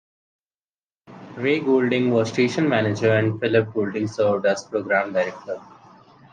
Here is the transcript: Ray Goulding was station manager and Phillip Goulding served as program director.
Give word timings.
Ray 1.35 1.59
Goulding 1.59 2.09
was 2.09 2.29
station 2.29 2.67
manager 2.67 3.13
and 3.13 3.39
Phillip 3.39 3.71
Goulding 3.71 4.07
served 4.07 4.47
as 4.47 4.63
program 4.63 5.13
director. 5.13 5.61